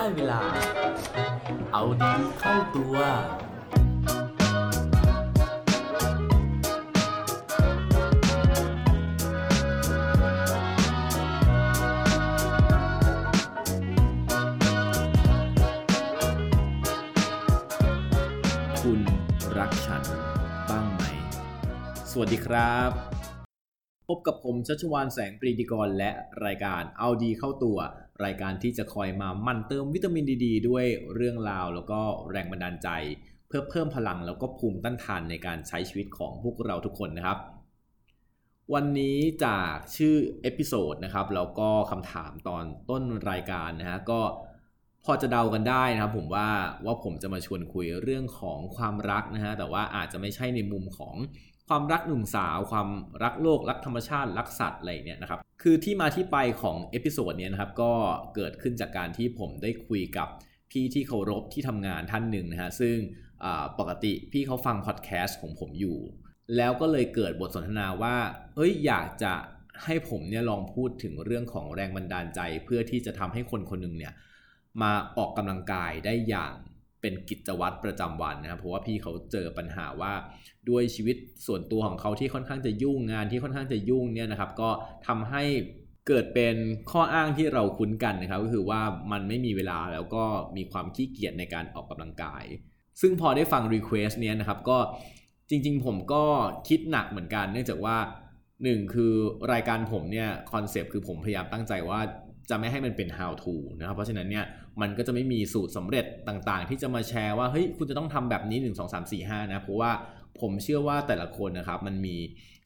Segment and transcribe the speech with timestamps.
[0.00, 0.42] ได้เวลา
[1.72, 2.96] เอาดีเข้าตัว
[18.80, 19.00] คุณ
[19.58, 20.02] รักฉัน
[20.68, 21.02] บ้างไหม
[22.10, 23.19] สวัสดีครับ
[24.14, 26.10] พบกับผมชัชวานแสงปรีดีกรและ
[26.44, 27.78] รายการเอาดีเข้าตัว
[28.24, 32.88] รายการที่จะคอยมาหมั่นเติมวิตามินดีๆ ด้วยเรื่องราวแล้วก็แรงบันดาลใจ
[33.48, 37.38] เพื่อเพิ่มพลังแล้วก็ภูมิต้านทานในการใช้ชีวิตของพวกเราทุกคนนะครับ
[38.74, 44.20] วันนี้จากชื่อ episode นะครับแล้วก็คำถามตอนต้นรายการนะฮะก็
[45.04, 46.48] พอจะเดากันได้นะครับผมว่า
[46.84, 51.14] ว่าผมจะมาชวนคุยเรื่องของความรักนะฮะแต่ว่าอาจจะไม่ใช่ในมุมของ
[51.72, 52.88] ความรักหนุ่มสาว ความ
[53.24, 57.92] รักโลก รักธรรมชาติ รักสัตว์อะไรเนี่ยนะครับ คือที่มาที่ไปของ episode เนี้ยนะครับ ก็
[58.34, 60.28] เกิดขึ้นจากการที่ผมได้คุยกับ
[60.70, 62.96] พี่ที่เคารพที่ทำงานท่านหนึ่งนะฮะ ซึ่ง
[63.78, 65.98] ปกติพี่เขาฟังพอดแคสต์ของผมอยู่
[66.56, 68.16] แล้วก็เลยเกิดบทสนทนาว่า
[68.54, 69.32] เอ้ย อยากจะ
[69.84, 74.12] ให้ผมเนี่ยลองพูดถึงเรื่องของแรงบันดาลใจ เพื่อที่จะทำให้คนคนหนึ่งเนี่ย
[74.82, 76.54] มาออกกำลังกายได้อย่าง
[77.00, 80.12] เป็นกิจวัตรประจำวันนะครับเพราะว่าพี่เขาเจอปัญหาว่า
[80.68, 84.70] ด้วยชีวิตส่วนตัวของเขาที่ค่อนข้างจะยุ่งงานที่ค่อนข้างจะยุ่งเนี่ยนะครับก็
[85.06, 85.42] ทำให้
[86.08, 86.56] เกิดเป็น
[86.90, 88.80] ข้ออ้างที่เราคุ้นกันนะครับก็คือว่า
[89.12, 90.24] มันไม่มีเวลาแล้วก็
[90.56, 92.44] มีความขี้เกียจในการออกกำลังกาย
[93.00, 94.78] ซึ่งพอได้ฟัง request เนี้ยนะครับก็
[95.50, 96.24] จริงๆ ผมก็
[96.68, 97.96] คิดหนักเหมือนกัน เนื่องจากว่า
[98.62, 99.12] หนึ่งคือ
[99.52, 102.00] รายการผมเนี่ย concept คือผมพยายามตั้งใจว่า
[102.50, 104.44] จะไม่ให้มันเป็น how to นะครับ เพราะฉะนั้นเนี่ย
[104.80, 109.90] มันก็จะไม่มีสูตรสำเร็จต่างๆ ที่จะมาแชร์ว่าเฮ้ยคุณจะต้องทำแบบนี้ 1 2 3 4 5 นะ เพราะว่า
[110.40, 112.16] ผมเชื่อว่าแต่ละคนนะครับมันมี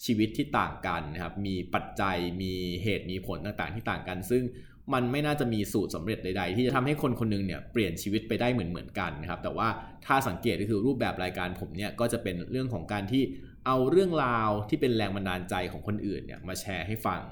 [0.05, 4.43] ชีวิตที่ต่างกันนะครับ มีปัจจัยมีเหตุมีผลต่างๆ ที่ต่างกัน ซึ่ง
[4.95, 9.69] มันไม่น่าจะมีสูตรสำเร็จใดๆ ที่จะทำให้คนคนหนึงเนี่ยเปลี่ยนชีวิตไปได้เหมือนๆกันนะครับ แต่ว่า
[10.07, 13.23] ถ้าสังเกตก็คือรูปแบบรายการผมเนี่ยก็จะเป็นเรื่องของการที่
[13.67, 17.23] เอาเรื่องราวที่เป็นแรงบันดาลใจของคนอื่นเนี่ยมาแชร์ให้ฟัง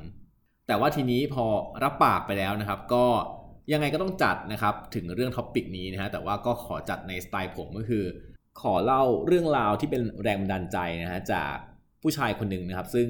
[0.73, 1.47] แต่ว่าทีนี้พอ
[1.83, 3.05] รับปากไปแล้วนะครับ ก็
[3.73, 8.05] ยังไงก็ต้องจัดนะครับถึงเรื่อง topic นี้นะฮะแต่ว่าก็ขอจัดในสไตล์ผมก็คือ
[8.61, 11.55] ขอเล่าเรื่องราวที่เป็นแรงบันดาลใจนะฮะจาก
[12.03, 13.07] ผู้ชายคนหนึ่งนะครับ ซึ่ง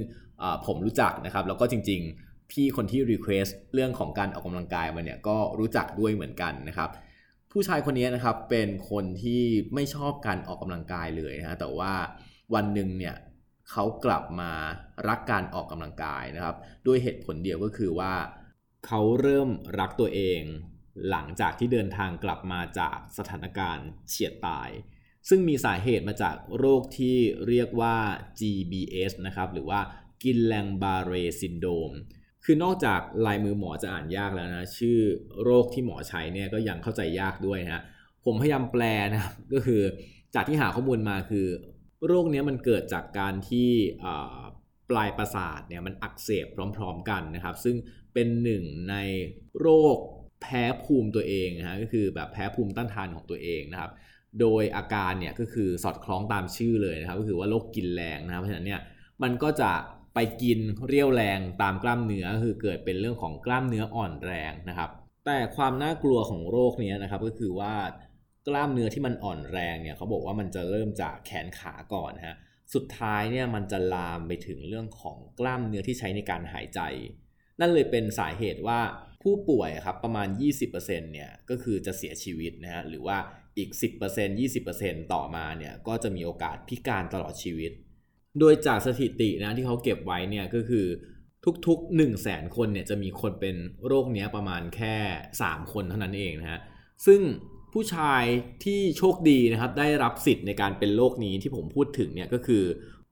[0.67, 6.91] ผมรู้จักนะครับแล้วก็จริง ๆ พี่คนที่ request เรื่องของการออกกำลังกายมาเนี่ยก็รู้จักด้วยเหมือนกันนะครับ
[7.53, 9.43] ผู้ชายคนนี้นะครับเป็นคนที่
[9.75, 11.93] ไม่ชอบการออกกำลังกายเลยนะฮะแต่ว่า
[12.55, 13.15] วันหนึ่งเนี่ย
[13.71, 14.53] เขากลับมา
[15.09, 16.57] รักการออกกำลังกายนะครับ
[16.87, 18.15] ด้วยเหตุผลเดียวก็คือว่า
[18.87, 20.41] เขาเริ่มรักตัวเอง
[21.11, 24.71] หลังจากที่เดินทางกลับมาจากสถานการณ์เฉียดตาย
[25.29, 27.17] ซึ่งมีสาเหตุมาจากโรคที่
[27.49, 27.97] เรียกว่า
[28.41, 29.81] GBS นะครับ หรือว่า
[30.23, 31.93] กินแลงบาเรซินโดม
[32.45, 34.99] คือนอกจากลายมือหมอจะอ่านยากแล้วนะ ชื่อ
[35.43, 37.83] โรคที่หมอใช้เนี่ยก็ยังเข้าใจยากด้วยนะฮะ
[38.25, 39.83] ผมพยายามแปลนะครับก็คือ
[40.35, 41.47] จากที่หาข้อมูลมาคือ
[42.07, 43.71] โรคเนี้ยมันเกิดจากการที่
[44.91, 46.47] ปลายประสาทเนี่ยมันอักเสบ
[46.77, 47.77] พร้อม ๆ กันนะครับ ซึ่ง
[48.15, 48.97] เป็นหนึ่งใน
[49.61, 49.97] โรค
[50.43, 53.93] แพ้ภูมิตัวเองนะฮะก็คือแบบแพ้ภูมิต้านทานของตัวเองนะครับ
[54.41, 58.81] โดยอาการเนี่ยก็คือสอดคล้องตามชื่อเลยนะครับ ก็คือว่าโรคกินแรงนะครับเพราะฉะนั้นเนี่ย
[59.23, 59.73] มันก็จะ
[60.15, 60.59] ไปกิน
[60.89, 64.91] เรี่ยวแรงตามกล้ามเนื้อคือเกิดเป็นเรื่องของกล้ามเนื้ออ่อนแรงนะครับ
[65.27, 67.75] แต่ความน่ากลัวของโรคเนี้ยนะครับก็คือว่า
[68.49, 72.37] กล้ามเนื้อที่มันอ่อนแรงเนี่ยเขาบอกว่ามันจะเริ่มจากแขนขาก่อนนะฮะ
[72.75, 76.81] สุดท้ายเนี่ยมันจะลามไปถึงเรื่องของกล้ามเนื้อที่ใช้ในการหายใจ
[77.61, 78.81] นั่นเลยเป็นสาเหตุว่า
[79.23, 80.29] ผู้ป่วยครับประมาณ
[80.71, 83.19] 20%เนี่ยก็คือจะเสียชีวิตนะฮะหรือว่า
[83.59, 83.71] อีก
[84.11, 87.73] 10% 20%ต่อมาเนี่ยก็จะมีโอกาสพิการตลอดชีวิต
[88.39, 90.87] โดยจากสถิตินะที่เขาเก็บไว้เนี่ยก็คือ
[91.67, 94.95] ทุกๆ 1 0 0 0 0แสนคนเนี่ยจะมีคนเป็นโรคเนี้ยประมาณแค่
[95.39, 96.61] 3 คนเท่านั้นเองนะฮะ
[97.07, 97.21] ซึ่ง
[97.73, 98.25] ผู้ชาย
[98.65, 102.65] ที่โชคดีนะครับ ได้รับสิทธิ์ในการเป็นโรคนี้ที่ผมพูดถึงเนี่ยก็คือ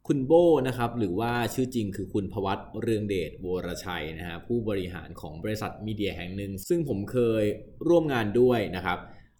[0.06, 0.32] คุณโบ
[0.69, 7.45] นะครับ หรือว่าชื่อจริงคือคุณพวัตเรืองเดชวรชัยนะฮะผู้บริหารของบริษัทมีเดียแห่งหนึ่ง ซึ่งผมเคย
[7.89, 8.98] ร่วมงานด้วยนะครับ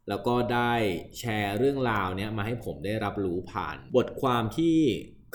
[0.09, 0.73] แล้วก็ได้
[1.19, 4.77] แชร์เรื่องราวเนี้ยมาให้ผมได้รับรู้ผ่าน บทความที่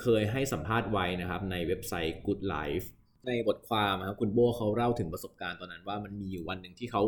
[0.02, 2.86] เคยให้สัมภาษณ์ไว้นะครับ ในเว็บไซต์ Good Life
[3.28, 7.02] ในบทความครับคุณโบเขาเล่าถึงประสบการณ์ตอนนั้นว่ามันมีอยู่วันหนึ่งที่เขา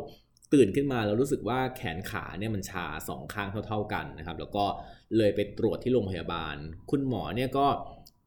[0.54, 4.66] ตื่นขึ้นมาแล้วรู้สึกว่าแขนขาเนี่ยมันชาสองข้างเท่า ๆกันนะครับ แล้วก็
[5.18, 6.56] เลยไปตรวจที่โรงพยาบาล
[6.92, 7.68] คุณหมอเนี่ยก็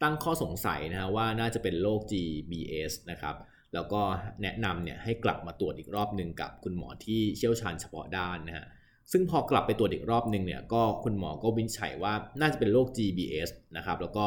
[0.02, 3.36] ตั้งข้อสงสัยนะฮะว่าน่าจะเป็นโรค GBS นะครับ
[3.74, 4.02] แล้วก็
[4.42, 8.66] แนะนำเนี่ยให้กลับมาตรวจอีกรอบหนึ่งกับคุณหมอที่เชี่ยวชาญเฉพาะด้านนะฮะ
[9.12, 14.26] ซึ่งพอกลับไปตรวจอีกรอบหนึ่งเนี่ยก็คุณหมอก็วินิจฉัยว่าน่าจะเป็นโรค GBS นะครับ แล้วก็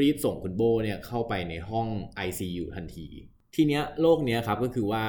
[0.00, 1.86] รีบส่งคุณโบเนี่ยเข้าไปในห้อง
[2.26, 3.08] ICU ทันที
[3.54, 5.04] ทีเนี้ยโรคเนี้ยครับก็คือว่า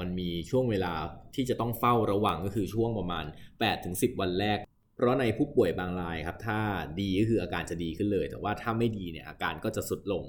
[0.00, 0.92] มันมีช่วงเวลา
[1.34, 3.24] ที่จะต้องเฝ้าระวังก็คือช่วงประมาณ
[3.72, 4.58] 8-10 วันแรก
[4.94, 6.60] เพราะในผู้ป่วยบางรายครับ ถ้า
[7.00, 10.24] ดีก็คืออาการจะดีขึ้นเลย แต่ว่าถ้าไม่ดีเนี่ยอาการก็จะสุดลง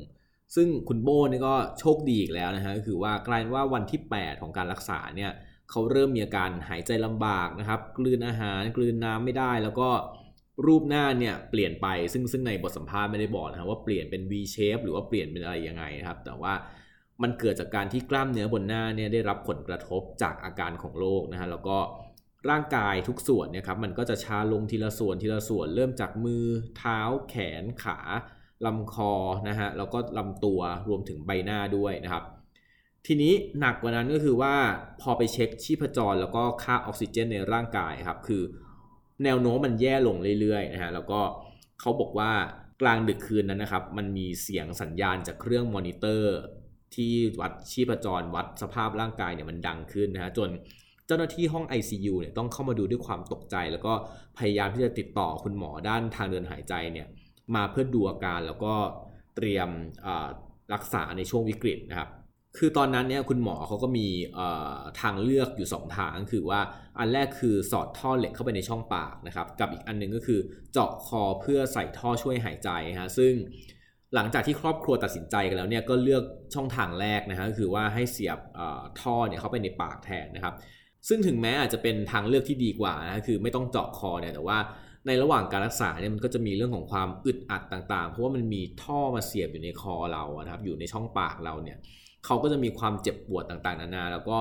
[0.55, 5.31] ซึ่งคุณโบนี่ก็โชคดีอีกแล้วนะฮะก็คือว่ากลายว่าวันที่ 8 ของการรักษาเนี่ย
[5.69, 9.89] เขาเริ่มมีอาการหายใจลำบากนะครับ กลืนอาหารกลืนน้ำไม่ได้แล้วก็
[10.65, 16.53] รูปหน้าเนี่ยเปลี่ยนไปซึ่งซึ่งในบทสัมภาษณ์ไม่ได้บอกนะครับว่าเปลี่ยนเป็น V shape หรือว่าเปลี่ยนเป็นอะไรยังไงนะครับ แต่ว่า
[17.23, 21.77] มันเกิดจากการที่กล้ามเนื้อบนหน้าเนี่ยได้รับผลกระทบจากอาการของโรคนะฮะแล้วก็
[22.49, 26.43] ร่างกายทุกส่วนเนี่ยครับมันก็จะชาลงทีละส่วนทีละส่วนเริ่มจากมือ
[26.77, 27.99] เท้าแขนขา
[28.65, 29.13] ลำคอ
[29.49, 32.23] นะฮะแล้วก็ลำตัวรวมถึงใบหน้าด้วยนะครับ
[33.05, 34.55] ทีนี้หนักกว่านั้นก็คือว่า
[35.01, 38.43] พอไปเช็คชีพจรแล้วก็ค่าออกซิเจนในร่างกายครับคือ
[39.23, 41.21] แนวโน้มมันแย่ลงเรื่อยๆนะฮะแล้วก็
[41.79, 42.31] เขาบอกว่า
[42.81, 46.35] กลางดึกคืนนั้นนะครับ มันมีเสียงสัญญาณจากเครื่องมอนิเตอร์
[46.95, 50.49] ที่วัดชีพจรวัดสภาพร่างกายเนี่ยมันดังขึ้นนะฮะจน
[51.07, 53.93] เจ้าหน้าที่ห้อง ICU เนี่ยต้องเข้ามาดูด้วยความตกใจ แล้วก็
[54.37, 57.07] พยายามที่จะติดต่อคุณหมอด้านทางเดินหายใจเนี่ย
[57.55, 58.73] มาเพื่อดูอาการแล้วก็
[59.35, 59.69] เตรียม
[60.73, 62.09] รักษาในช่วงวิกฤตนะครับ
[62.57, 64.07] คือตอนนั้นเนี่ยคุณหมอเขาก็มี
[65.01, 66.61] ทางเลือกอยู่ 2 ทางคือว่า
[66.99, 70.39] อันแรกคือสอดท่อเหล็กเข้าไปในช่องปากนะครับกับอีกอันนึงก็คือ
[70.71, 72.69] เจาะคอเพื่อใส่ท่อช่วยหายใจ
[72.99, 73.33] ฮะซึ่ง
[74.15, 76.23] หลังจากที่ครอบครัวตัดสินใจกันแล้วเนี่ยก็เลือก
[76.53, 78.39] ช่องทางแรกนะฮะก็คือว่าให้เสียบ
[79.01, 80.53] ท่อเนี่ยเข้าไปในปากแทนนะครับ
[81.07, 84.57] ซึ่งถึงแม้อาจจะเป็นทางเลือกที่ดีกว่านะคือไม่ต้องเจาะคอเนี่ยแต่ว่า
[85.07, 91.77] ในระหว่างการรักษาเนี่ยมันก็จะมีเรื่องของความอึดอัดต่างๆ เพราะว่ามันมีท่อมาเสียบอยู่ในคอเรานะครับอยู่ในช่องปากเราเนี่ย
[92.25, 94.37] เขาก็จะมีความเจ็บปวดต่างๆ นานา แล้วก็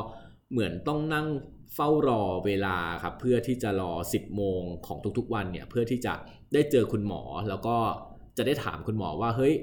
[0.53, 1.27] เหมือนต้องนั่ง
[1.75, 6.15] เฝ้ารอเวลาครับเพื่อที่จะรอ 10 โมงของทุกๆวันเนี่ยเพื่อที่จะ
[6.55, 7.77] ได้เจอคุณหมอแล้วก็
[8.37, 9.55] จะได้ถามคุณหมอว่าเฮ้ย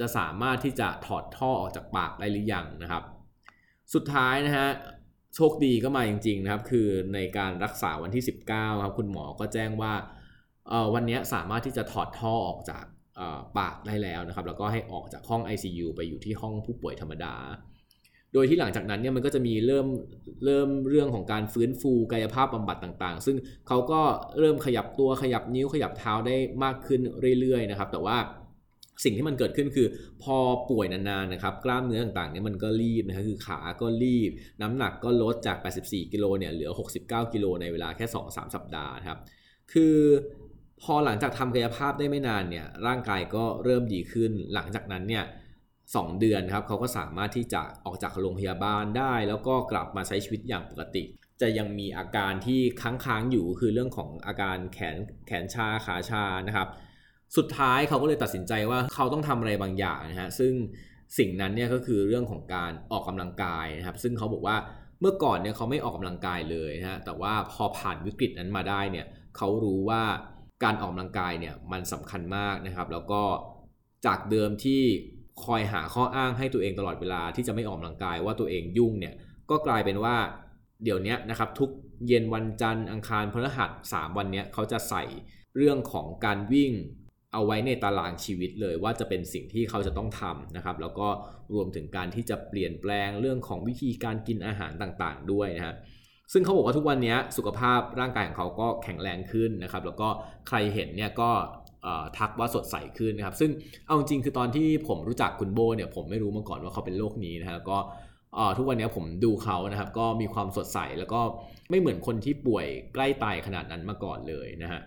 [0.00, 3.02] จะสามารถที่จะถอดท่อออกจากปากได้หรือยังนะครับ
[3.94, 4.68] สุดท้ายนะฮะ
[5.34, 9.92] โชคดีก็มาจริงๆนะครับ คือในการรักษาวันที่ 19ครับคุณหมอก็แจ้งว่า
[10.94, 12.84] วันนี้สามารถที่จะถอดท่อออกจาก
[13.58, 17.34] ปากได้แล้วนะครับ แล้วก็ให้ออกจากห้อง ICU ไปอยู่ที่ห้องผู้ป่วยธรรมดา
[18.34, 19.86] โดยที่หลังจากนั้นเนี่ยมันก็จะมีเริ่ม
[20.44, 23.36] เริ่มเรื่องของการฟื้นฟูกายภาพบำบัดต่างๆ ซึ่ง
[23.68, 24.00] เขาก็
[24.38, 27.00] เริ่มขยับตัวขยับนิ้วขยับเท้าได้มากขึ้น
[27.40, 28.18] เรื่อยๆนะครับ แต่ว่า
[29.04, 29.86] สิ่งที่มันเกิดขึ้นคือ
[30.22, 30.36] พอ
[30.70, 34.30] ป่วยนานๆนะครับ กล้ามเนื้อต่างๆเนี่ยมันก็รีบนะครับคือขาก็รีบ
[34.62, 36.70] น้ำหนักก็ลดจาก 84 กิโลเนี่ยเหลือ
[37.00, 39.18] 69 กิโลในเวลาแค่ 2-3 สัปดาห์ครับ
[39.72, 39.96] คือ
[40.82, 45.24] พอหลังจากทำกายภาพได้ไม่นานเนี่ยร่างกายก็เริ่มดีขึ้น หลังจากนั้นเนี่ย
[45.96, 51.02] สเดือนครับเขาก็สามารถที่จะออกจากโรงพยาบาลได้ แล้วก็กลับมาใช้ชีวิตอย่างปกติ
[51.40, 54.96] จะยังมีอาการที่ค้างๆอยู่คือเรื่องของอาการแขน
[55.26, 56.68] แขนชาขาชานะครับ
[57.36, 60.52] สุดท้ายเขาก็เลยตัดสินใจว่าเขาต้องทำอะไรบางอย่างนะฮะซึ่ง
[61.18, 64.56] สิ่งนั้นเนี่ยก็คือเรื่องของการออกกำลังกายนะครับ ซึ่งเขาบอกว่า
[65.00, 69.06] เมื่อก่อนเนี่ยเขาไม่ออกกำลังกายเลยนะฮะแต่ว่าพอผ่านวิกฤตนั้นมาได้เนี่ย
[69.36, 70.02] เขารู้ว่า
[70.64, 73.22] การออกกำลังกายเนี่ยมันสำคัญมากนะครับ แล้วก็
[74.06, 74.82] จากเดิมที่
[75.46, 79.14] คอยหาข้ออ้างให้ตัวเองตลอดเวลาที่จะไม่ออกกำลังกายว่าตัวเองยุ่งเนี่ย
[79.50, 80.16] ก็กลายเป็นว่า
[80.84, 81.70] เดี๋ยวนี้นะครับทุก
[82.08, 85.04] เย็นวันจันทร์อังคารพฤหัส3วันนี้เขาจะใส่
[85.56, 86.72] เรื่องของการวิ่ง
[87.32, 91.08] เอาไว้ในตารางชีวิตเลยว่าจะเป็นสิ่งที่เขาจะต้องทำนะครับ แล้วก็
[91.54, 95.74] รวมถึงการที่จะเปลี่ยนแปลงเรื่องของวิธีการกินอาหารต่างๆ ด้วยนะฮะ
[96.32, 100.08] ซึ่งเขาบอกว่าทุกวันนี้สุขภาพร่างกายของเขาก็แข็งแรงขึ้นนะครับ แล้วก็
[100.48, 101.30] ใครเห็นเนี่ยก็
[102.18, 103.50] ทักว่าสดใสขึ้นนะครับ ซึ่ง
[103.86, 107.78] เอาจริงคือตอนที่ผมรู้จักคุณโบเนี่ยผมไม่รู้มาก่อนว่าเขาเป็นโรคนี้นะฮะก็
[108.58, 111.20] ทุกวันนี้ผมดูเขานะครับ ก็มีความสดใสแล้วก็
[111.70, 114.80] ไม่เหมือนคนที่ป่วยใกล้ตายขนาดนั้นมาก่อนเลยนะฮะ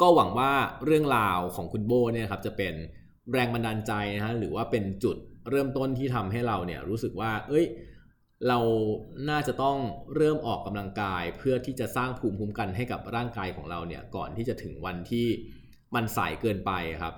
[0.00, 0.50] ก็หวังว่า
[0.84, 2.74] เรื่องราวของคุณโบเนี่ยครับจะเป็น
[3.32, 5.16] แรงบันดาลใจนะฮะหรือว่าเป็นจุด
[5.50, 7.66] เริ่มต้นที่ทำให้เราเนี่ยรู้สึกว่า เอ้ย
[8.48, 8.58] เรา
[9.30, 9.78] น่าจะต้อง
[10.16, 15.26] เริ่มออกกำลังกาย เพื่อที่จะสร้างภูมิคุ้มกันให้กับร่างกายของเราเนี่ยก่อนที่จะถึงวันที่
[15.94, 17.14] มันสายเกินไปครับ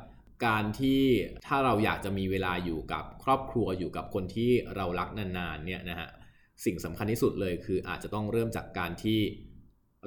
[0.47, 1.03] การที่
[1.47, 6.09] ถ้าเราอยากจะมีเวลาอยู่กับครอบครัวอยู่กับคนที่เรารักนานๆเนี่ยนะฮะ
[6.65, 9.21] สิ่งสำคัญที่สุดเลยคืออาจจะต้องเริ่มจากการที่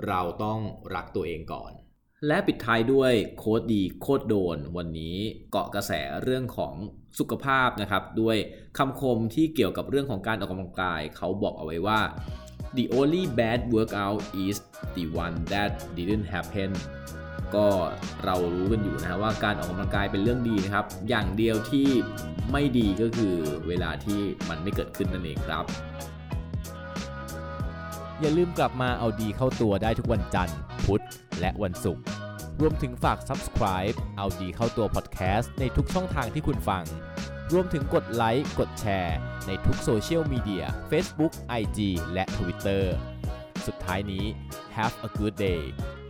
[0.08, 0.60] เราต้อง
[0.96, 1.72] รักตัวเองก่อน
[2.28, 5.18] และปิดท้ายด้วยโค้ดดีโคดโดน วันนี้
[5.52, 5.92] เกาะกระแส
[6.24, 6.74] เรื่องของ
[7.20, 8.38] สุขภาพนะครับ ด้วย
[8.78, 12.00] คำคมที่เกี่ยวกับเรื่องของการออกกำลังกาย เขาบอกเอาไว้ว่า
[12.78, 14.56] the only bad workout is
[14.96, 16.72] the one that didn't happen
[17.56, 17.68] ก็
[18.26, 21.88] เรารู้กันอยู่นะว่าการออกกำลังกายเป็นเรื่องดีนะครับ อย่างเดียวที่
[22.52, 23.36] ไม่ดีก็คือ
[23.68, 24.20] เวลาที่
[24.50, 25.66] มันไม่เกิดขึ้นนั่นเองครับ
[28.22, 31.04] อย่าลืมกลับมาเอาดีเข้าตัวได้ทุกวันจันทร์ พุธ
[31.40, 32.04] และวันศุกร์
[32.62, 36.84] รวมถึงฝาก subscribe เอาดีเข้าตัว podcast ในทุกช่องทางที่คุณฟัง
[37.54, 41.80] รวมถึงกดไลค์ กดแชร์ ในทุกโซเชียลมีเดีย Facebook, IG
[42.14, 42.84] และ Twitter
[43.66, 44.26] สุดท้ายนี้
[44.76, 45.62] Have a good day